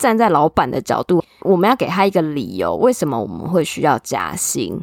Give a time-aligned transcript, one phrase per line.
[0.00, 4.80] 站在老板的角度，我们要给他一个理由，为什么我们会需要加薪？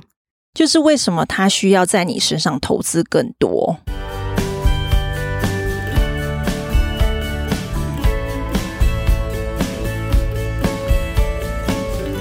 [0.54, 3.78] 就是为什么他需要在你身上投资更多。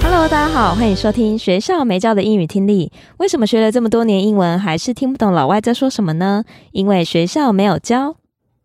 [0.01, 2.91] Hello，大家好，欢迎收听学校没教的英语听力。
[3.17, 6.43] 为什么学了这么多年英文，还是听不懂老外在说什么呢？
[6.71, 8.15] 因为学校没有教。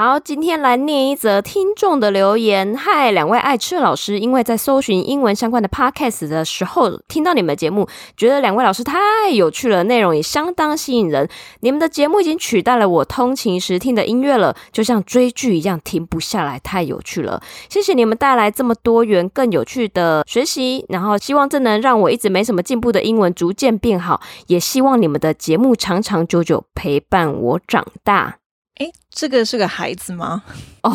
[0.00, 2.76] 好，今天来念一则听众的留言。
[2.76, 8.96] 嗨，两位爱吃的老师，因为在搜寻英文相关的 podcast 的时候，听到你们的节目，觉得两位老师太
[9.32, 11.28] 有趣了，内容也相当吸引人。
[11.62, 17.42] 你们的节目已经取代了我通勤时听的音乐了，就像追剧一样，停不下来，太有趣了。
[17.68, 28.37] 谢谢你们带来这么多元、更有趣的学习，然后希望这能让我一直没什么进步的英文逐渐变好，也希望你们的节目长长久久陪伴我长大。
[29.18, 30.42] 诶，这个是个孩子吗？
[30.82, 30.90] 哦，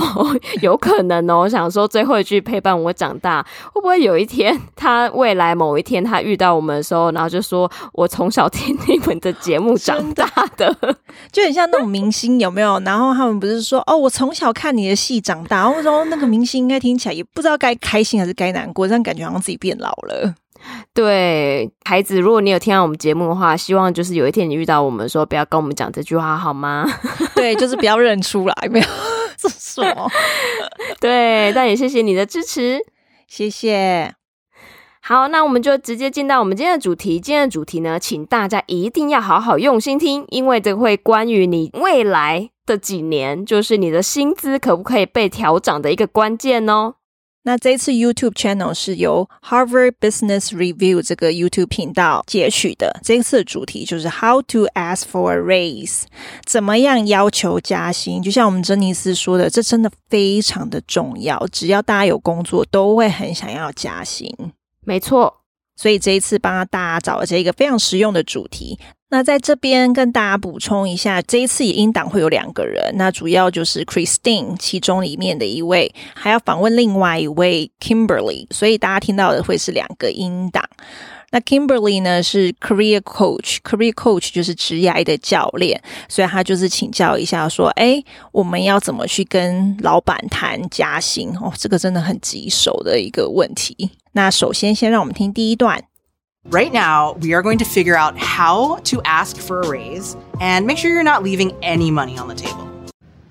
[0.62, 1.40] 有可能哦。
[1.40, 10.74] 我想说最后一句陪伴我长大，会不会有一天他未来某一天他遇到我们的时候，然后就说我从小听你们的节目长大的，
[11.32, 12.80] 就很像那种明星有没有？
[12.80, 20.34] 然后他们不是说哦，我从小看你的戏长大，然后说那个明星应该听起来也不知道该开心还是该难过，这样感觉好像自己变老了。
[20.94, 26.86] 对，孩子，如果你有听到我们节目的话，希望就是有一天你遇到我们说，不要跟我们讲这句话好吗？
[27.36, 28.86] 对，就是不要认出来，没有
[29.38, 29.84] 这说。
[31.00, 32.80] 对，但也谢谢你的支持，
[33.28, 34.14] 谢谢。
[35.02, 37.20] 好，那我们就直接进到我们今天的主题。
[37.20, 46.94] 今天的主题呢，请大家一定要好好用心听，因为这会关于你未来的几年，就是你的薪资可不可以被调涨的一个关键哦。
[47.46, 53.00] 那这次 YouTube channel 是由 Harvard Business Review 这个 YouTube 频道截取的。
[53.04, 56.04] 这次的主题就是 How to ask for a raise，
[56.46, 58.24] 怎么样要求加薪？
[58.24, 61.46] 就像我们珍妮斯说的，这真的非常的重要。
[61.52, 64.34] 只要大家有工作，都会很想要加薪。
[64.86, 65.42] 没错，
[65.76, 68.80] 所以这一次帮大家找了这个非常实用的主题。
[69.14, 80.68] 那在这边跟大家补充一下，这一次音档会有两个人，那主要就是 Christine 其中里面的一位，还要访问另外一位 Kimberly，所以大家听到的会是两个音档。
[81.30, 91.30] 那 Kimberly 呢是 Career Coach，Career Coach 就是职业的教练，所以他就是请教一下说，哎，我们要怎么去跟老板谈加薪？
[91.40, 93.92] 哦，这个真的很棘手的一个问题。
[94.14, 95.84] 那首先先让我们听第一段。
[96.48, 100.78] Right now, we are going to figure out how to ask for a raise and make
[100.78, 102.70] sure you're not leaving any money on the table.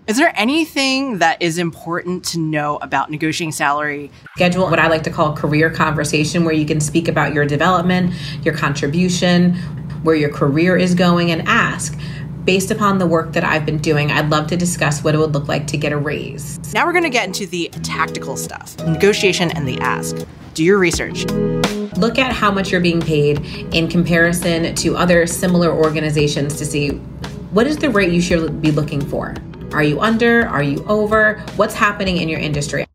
[0.07, 4.11] Is there anything that is important to know about negotiating salary?
[4.37, 7.45] Schedule what I like to call a career conversation where you can speak about your
[7.45, 8.15] development,
[8.45, 9.57] your contribution,
[10.05, 11.99] where your career is going and ask.
[12.45, 15.35] Based upon the work that I've been doing, I'd love to discuss what it would
[15.35, 16.59] look like to get a raise.
[16.73, 20.17] Now we're going to get into the tactical stuff, negotiation and the ask.
[20.54, 21.26] Do your research.
[21.98, 23.40] Look at how much you're being paid
[23.74, 26.90] in comparison to other similar organizations to see
[27.52, 29.36] what is the rate you should be looking for.
[29.72, 30.48] Are you under?
[30.48, 31.40] Are you over?
[31.56, 32.86] What's happening in your industry?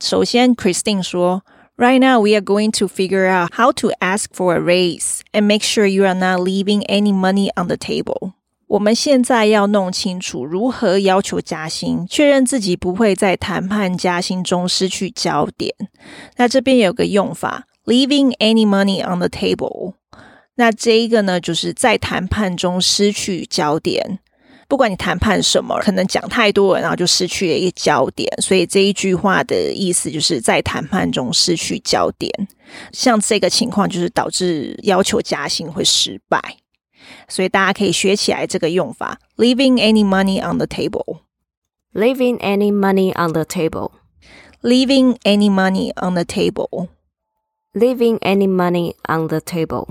[0.00, 1.42] 首先，Christine 说，
[1.76, 5.62] Right now we are going to figure out how to ask for a raise and make
[5.62, 8.34] sure you are not leaving any money on the table.
[8.67, 15.73] 我们现在要弄清楚如何要求加薪，确认自己不会在谈判加薪中失去焦点。
[16.37, 19.93] 那这边有个用法，leaving any money on the table。
[20.55, 24.19] 那这一个呢，就是在谈判中失去焦点。
[24.67, 28.27] 不管你谈判什么，可能讲太多，然后就失去了一个焦点。
[28.41, 32.31] 所以这一句话的意思就是在谈判中失去焦点。
[32.91, 36.41] 像这个情况，就是导致要求加薪会失败。
[37.27, 48.19] 所以大家可以学起来这个用法：leaving any money on the table，leaving any money on the table，leaving any money on the table，leaving
[48.19, 49.87] any money on the table。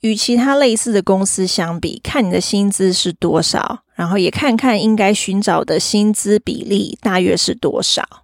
[0.00, 8.23] 与其他类似的公司相比，看你的薪资是多少，然后也看看应该寻找的薪资比例大约是多少。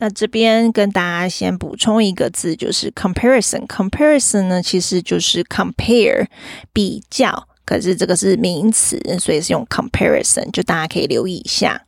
[0.00, 3.66] 那这边跟大家先补充一个字，就是 comparison。
[3.66, 6.28] comparison 呢，其实就是 compare
[6.72, 11.86] 比较，可是这个是名词，所以是用 comparison，就大家可以留意一下。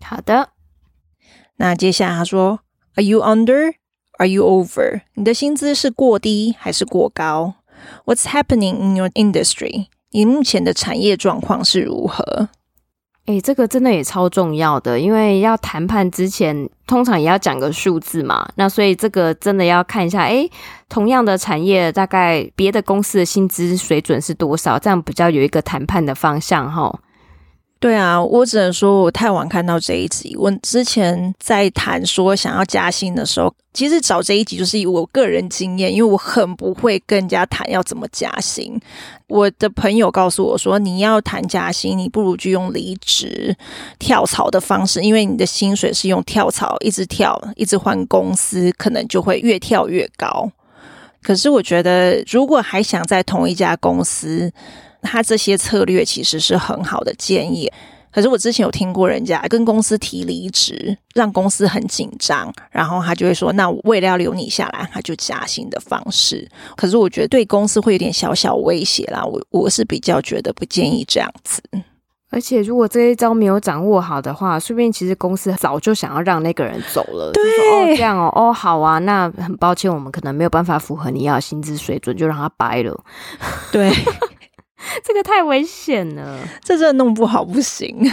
[0.00, 0.50] 好的，
[1.56, 2.60] 那接下来他说
[2.94, 3.74] ，Are you under?
[4.18, 5.02] Are you over?
[5.14, 7.54] 你的薪资是过低还是过高
[8.04, 9.86] ？What's happening in your industry?
[10.10, 12.48] 你目前的产业状况是如何？
[13.26, 18.48] 诶，这个真的也超重要的，因为要谈判之前，通常也要讲个数字嘛。
[18.56, 20.50] 那所以这个真的要看一下，诶，
[20.88, 26.92] 同样的产业，大概别的公司的薪资水准是多少，这样比较有一个谈判的方向哈。
[27.82, 30.36] 对啊，我只能说我太晚看到这一集。
[30.38, 38.80] 我之前在谈说想要加薪的时候，其实找这一集就是以我个人经验，因为我很不会跟人家谈要怎么加薪。
[39.26, 43.52] 我的朋友告诉我说，你要谈加薪，你不如就用离职
[43.98, 50.48] 跳槽的方式，因为你的薪水是用跳槽一直跳，一直换公司，可能就会越跳越高。
[51.20, 54.52] 可是我觉得，如果还想在同一家公司，
[55.02, 57.70] 他这些策略其实是很好的建议，
[58.10, 71.62] 可是我之前有听过人家跟公司提离职，让公司很紧张，然后他就会说：“那我为了要留你下来，他就加薪的方式。”可是我觉得对公司会有点小小威胁啦，我我是比较觉得不建议这样子。
[72.30, 77.30] 而且如果这一招没有掌握好的话，说不定其实公司早就想要让那个人走了。
[77.32, 83.04] 对，就说哦这样哦哦好啊，那很抱歉，我们可能没有办法符合你要的薪资水准，就让他掰了。
[83.70, 83.90] 对。
[85.04, 88.10] 这个太危险了，这真的弄不好不行。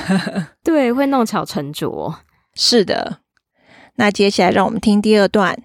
[0.64, 2.20] 对，会弄巧成拙。
[2.54, 3.20] 是的，
[3.96, 5.58] 那接下来让我们听第二段。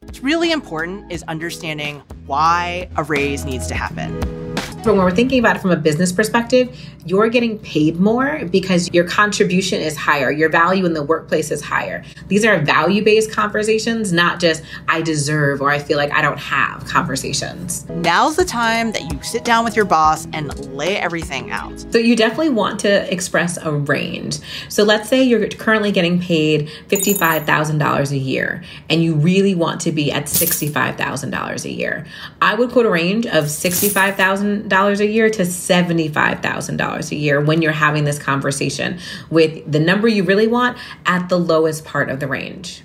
[0.00, 4.37] What's really important is understanding why a raise needs to happen.
[4.84, 8.88] But when we're thinking about it from a business perspective, you're getting paid more because
[8.92, 12.04] your contribution is higher, your value in the workplace is higher.
[12.28, 16.38] These are value based conversations, not just I deserve or I feel like I don't
[16.38, 17.88] have conversations.
[17.88, 21.84] Now's the time that you sit down with your boss and lay everything out.
[21.92, 24.38] So, you definitely want to express a range.
[24.68, 29.92] So, let's say you're currently getting paid $55,000 a year and you really want to
[29.92, 32.06] be at $65,000 a year.
[32.40, 37.61] I would quote a range of $65,000 dollars a year to $75,000 a year when
[37.61, 38.97] you're having this conversation
[39.29, 42.83] with the number you really want at the lowest part of the range.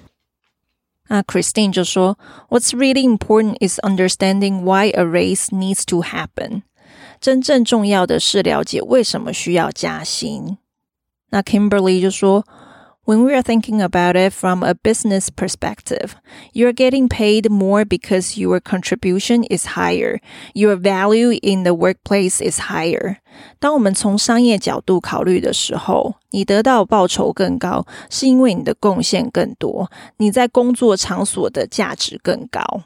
[1.11, 2.19] Uh, Christine 就说，
[2.50, 6.62] What's really important is understanding why a raise needs to happen.
[7.21, 10.59] 真正重要的是了解为什么需要加薪。
[11.31, 12.47] 那 Kimberly 就说
[13.05, 16.11] ：“When we are thinking about it from a business perspective,
[16.53, 20.21] you are getting paid more because your contribution is higher,
[20.53, 23.17] your value in the workplace is higher。
[23.59, 32.83] 当我们从商业角度考虑的时候，你得到报酬更高，是因为你的贡献更多，你在工作场所的价值更高。”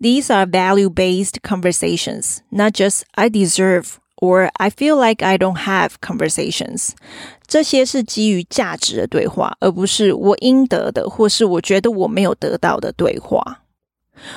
[0.00, 6.00] These are value-based conversations, not just I deserve or I feel like I don't have
[6.00, 6.90] conversations.
[7.47, 13.61] 这些是基于价值的对话，而不是我应得的，或是我觉得我没有得到的对话。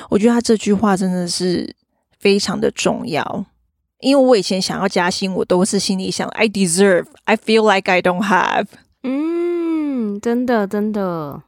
[0.09, 1.75] 我觉得他这句话真的是
[2.19, 3.45] 非常的重要，
[3.99, 8.67] 因为我以前想要加薪，我都是心里想 I deserve, I feel like I don't have。
[9.03, 11.41] 嗯，真的，真的。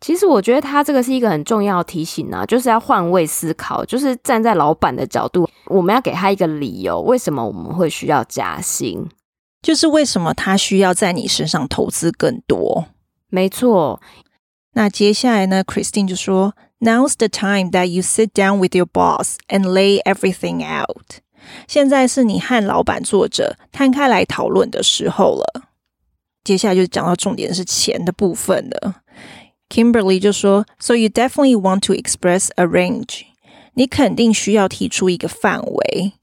[0.00, 9.06] 其实我觉得他这个是一个很重要的提醒啊，就是要换位思考，就是站在老板的角度，我们要给他一个理由，为什么我们会需要加薪，
[9.63, 12.85] 就是为什么他需要在你身上投资更多。
[13.29, 14.01] 没错。
[14.73, 21.21] 那接下来呢，Christine 就说：“Now's the time that you sit down with your boss and lay everything out。”
[21.67, 25.63] 现在是你和老板坐着摊开来讨论的时候了。
[26.43, 29.01] 接下来就讲到重点是钱的部分了。
[29.69, 33.23] Kimberly 就说：“So you definitely want to express a range。
[33.73, 36.13] 你肯定需要提出一个范围。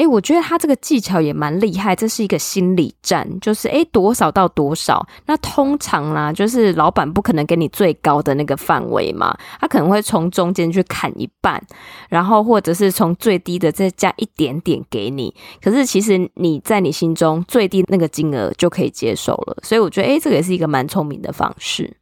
[0.00, 5.06] 哎，我觉得他这个技巧也蛮厉害，这是一个心理战，就是哎，多少到多少？
[5.26, 11.62] 那通常啦，就是老板不可能给你最高的那个范围嘛，他可能会从中间去砍一半，
[12.08, 15.34] 然后或者是从最低的再加一点点给你。
[15.60, 21.94] 可是其实你在你心中最低那个金额就可以接受了，所以我觉得哎，这个也是一个蛮聪明的方式。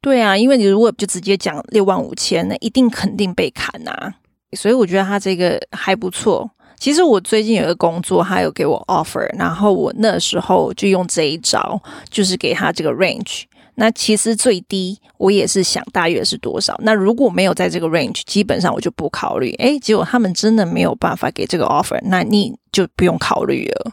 [0.00, 4.14] 对啊，因为你如果就直接讲六万五千，那一定肯定被砍啊。
[4.52, 6.48] 所以我觉得他这个还不错。
[6.78, 11.80] 其实我最近有一个工作，他有给我 offer，然后我那时候就用这一招，
[12.10, 13.44] 就是给他这个 range。
[13.78, 16.74] 那其实最低我也是想大约是多少。
[16.82, 19.50] 那如果没有在这个 range，基本上我就不考虑。
[19.58, 23.92] 诶，结果他们真的没有办法给这个 offer，那你就不用考虑了。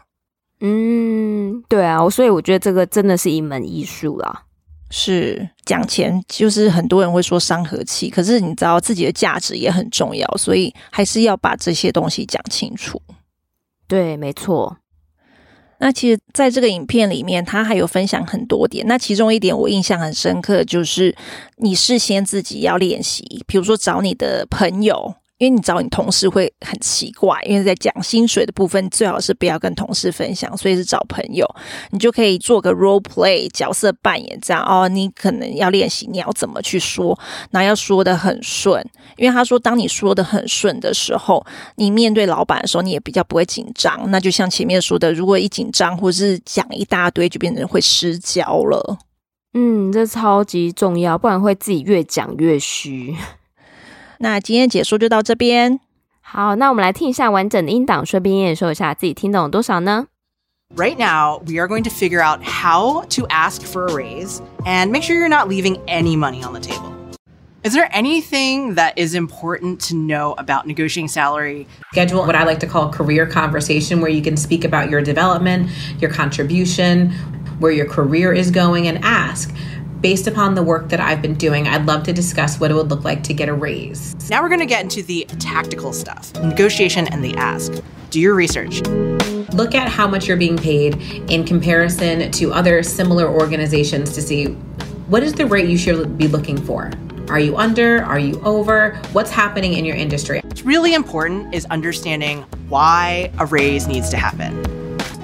[0.62, 4.44] 嗯，对啊，所以我觉得这个真的是一门艺术啦。
[4.96, 13.02] 是讲钱，就是很多人会说伤和气，可是你知道自己的价值也很重要，所以还是要把这些东西讲清楚。
[13.88, 14.78] 对，没错。
[15.80, 18.86] 那其实，在这个影片里面，他还有分享很多点。
[18.88, 21.16] 那其中一点我印象很深刻，就是
[21.58, 25.16] 你事先自己要练习，比如说找你的朋友。
[25.44, 31.46] 因为你找你同事会很奇怪，因为在讲薪水的部分，最好是不要跟同事分享，所以是找朋友，
[31.92, 34.88] 你就可以做个 role play 角色扮演，这样哦。
[34.88, 37.20] 你可能要练习你要怎么去说，
[37.52, 38.82] 那要说得很顺。
[39.18, 41.46] 因为他说，当你说得很顺的时候，
[41.76, 44.10] 你面对老板的时候，你也比较不会紧张。
[44.10, 48.98] 那就像前面说的，如果一紧张或是讲一大堆，就变成会失焦了。
[49.54, 53.14] 嗯，这超级重要，不然会自己越讲越虚。
[54.23, 55.81] 那今天解说就到这边。
[56.21, 60.07] 好，那我们来听一下完整的音档，顺便验收一下自己听懂多少呢？
[60.77, 65.03] Right now, we are going to figure out how to ask for a raise and make
[65.03, 66.93] sure you're not leaving any money on the table.
[67.65, 71.67] Is there anything that is important to know about negotiating salary?
[71.93, 75.01] Schedule what I like to call a career conversation where you can speak about your
[75.01, 77.13] development, your contribution,
[77.59, 79.51] where your career is going, and ask
[80.04, 82.90] based upon the work that I've been doing, I'd love to discuss what it would
[82.90, 84.14] look like to get a raise.
[84.30, 87.72] Now we're going to get into the tactical stuff negotiation and the ask.
[88.10, 88.82] Do your research.
[89.54, 90.96] look at how much you're being paid
[91.32, 94.48] in comparison to other similar organizations to see
[95.08, 96.92] what is the rate you should be looking for.
[97.30, 98.04] Are you under?
[98.04, 98.96] Are you over?
[99.14, 100.42] What's happening in your industry?
[100.44, 104.73] What's really important is understanding why a raise needs to happen.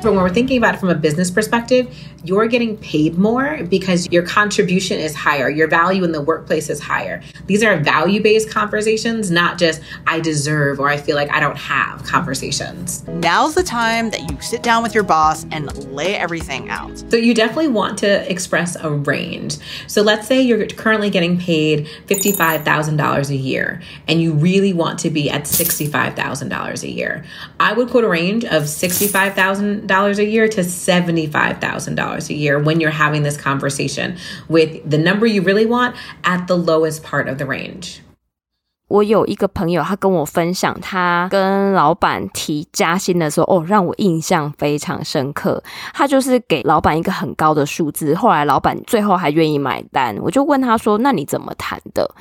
[0.01, 4.07] But when we're thinking about it from a business perspective, you're getting paid more because
[4.11, 7.21] your contribution is higher, your value in the workplace is higher.
[7.47, 11.57] These are value based conversations, not just I deserve or I feel like I don't
[11.57, 13.05] have conversations.
[13.07, 16.97] Now's the time that you sit down with your boss and lay everything out.
[17.09, 19.57] So, you definitely want to express a range.
[19.87, 25.09] So, let's say you're currently getting paid $55,000 a year and you really want to
[25.09, 27.25] be at $65,000 a year.
[27.59, 32.80] I would quote a range of $65,000 a year to $75,000 $1,000 a year when
[32.80, 34.16] you're having this conversation
[34.48, 38.00] with the number you really want at the lowest part of the range.
[38.88, 45.62] 我有一个朋友，他跟我分享，他跟老板提加薪的时候，哦，让我印象非常深刻。
[45.94, 50.14] 他就是给老板一个很高的数字，后来老板最后还愿意买单。
[50.20, 52.14] 我就问他说：“那你怎么谈的？”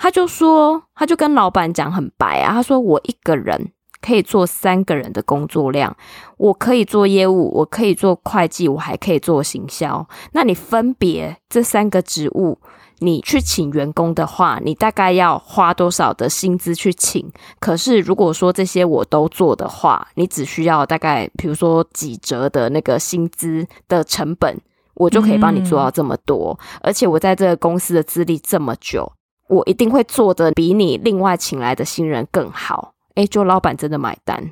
[0.00, 3.70] 他就说：“他就跟老板讲很白啊，他说我一个人。”
[4.01, 5.95] 可以做三个人的工作量，
[6.37, 10.07] 我可以做业务，我可以做会计，我还可以做行销。
[10.31, 12.57] 那你分别这三个职务，
[12.99, 17.31] 你去请员工的话，你大概要花多少的薪资去请？
[17.59, 24.59] 可是如果说这些我都做的话，你只需要大概，比如说几折的那个薪资的成本，
[24.95, 26.57] 我就可以帮你做到这么多。
[26.59, 26.79] 嗯。
[26.83, 29.11] 而且我在这个公司的资历这么久，
[29.47, 32.93] 我一定会做得比你另外请来的新人更好。
[33.21, 34.51] 哎，就老板真的买单，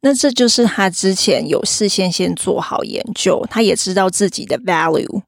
[0.00, 5.22] 那这就是他之前有事先先做好研究，他也知道自己的 value，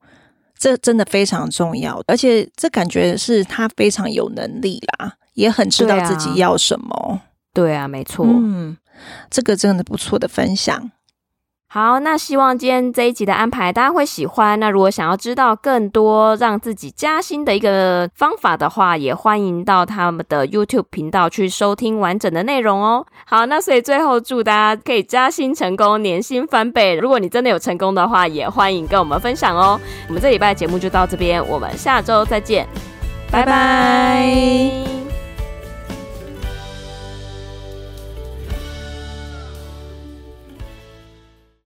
[0.59, 7.20] 这真的非常重要，而且这感觉是他非常有能力啦，也很知道自己要什么。
[7.52, 8.76] 对啊，对啊，没错，嗯，
[9.30, 10.90] 这个真的不错的分享。
[11.72, 14.58] 好，那希望今天这一集的安排大家会喜欢。
[14.58, 23.06] 那如果想要知道更多让自己加薪的一个方法的话，也欢迎到他们的 YouTube 频道去收听完整的内容哦。
[23.24, 26.96] 好，那所以最后祝大家可以加薪成功，年薪翻倍。
[26.96, 29.80] 如果你真的有成功的话，也欢迎跟我们分享哦。
[30.09, 32.66] 我们这礼拜节目就到这边，我们下周再见，
[33.30, 34.99] 拜拜。